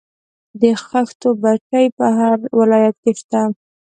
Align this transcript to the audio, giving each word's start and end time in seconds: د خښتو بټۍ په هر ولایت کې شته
د 0.61 0.63
خښتو 0.83 1.29
بټۍ 1.41 1.85
په 1.97 2.05
هر 2.19 2.37
ولایت 2.59 2.95
کې 3.03 3.11
شته 3.19 3.41